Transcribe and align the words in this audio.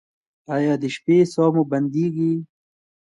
ایا 0.55 0.73
د 0.81 0.83
شپې 0.95 1.17
ساه 1.33 1.49
مو 1.53 1.63
بندیږي؟ 1.71 2.33